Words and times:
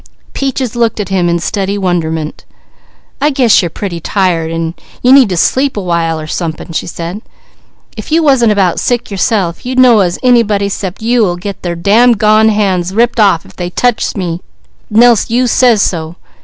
Peaches 0.33 0.75
looked 0.75 0.99
at 0.99 1.09
him 1.09 1.29
in 1.29 1.37
steady 1.37 1.77
wonderment. 1.77 2.43
"I 3.21 3.29
guess 3.29 3.61
you're 3.61 3.69
pretty 3.69 3.99
tired, 3.99 4.49
an' 4.51 4.73
you 5.03 5.11
need 5.13 5.29
to 5.29 5.37
sleep 5.37 5.77
a 5.77 5.81
while, 5.83 6.19
or 6.19 6.25
somepin," 6.25 6.71
she 6.73 6.87
said. 6.87 7.21
"If 7.95 8.11
you 8.11 8.23
wasn't 8.23 8.51
about 8.51 8.79
sick 8.79 9.11
yourself, 9.11 9.63
you'd 9.63 9.77
know 9.77 10.01
'at 10.01 10.17
anybody 10.23 10.69
'cept 10.69 11.03
you 11.03 11.27
'ull 11.27 11.35
get 11.35 11.61
their 11.61 11.75
dam 11.75 12.13
gone 12.13 12.49
heads 12.49 12.95
ripped 12.95 13.19
off 13.19 13.45
if 13.45 13.55
they 13.55 13.69
touches 13.69 14.17
me, 14.17 14.41
nelse 14.91 15.29
you 15.29 15.45
say 15.45 15.75
so. 15.75 16.15